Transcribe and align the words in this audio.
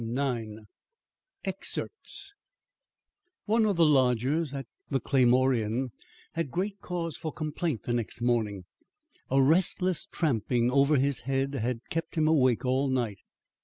IX 0.03 0.63
EXCERPTS 1.45 2.33
One 3.45 3.67
of 3.67 3.75
the 3.75 3.85
lodgers 3.85 4.51
at 4.51 4.65
the 4.89 4.99
Claymore 4.99 5.53
Inn 5.53 5.91
had 6.31 6.49
great 6.49 6.81
cause 6.81 7.17
for 7.17 7.31
complaint 7.31 7.83
the 7.83 7.93
next 7.93 8.19
morning. 8.19 8.65
A 9.29 9.39
restless 9.43 10.07
tramping 10.11 10.71
over 10.71 10.95
his 10.97 11.19
head 11.29 11.53
had 11.53 11.81
kept 11.91 12.15
him 12.15 12.27
awake 12.27 12.65
all 12.65 12.87
night. 12.87 13.19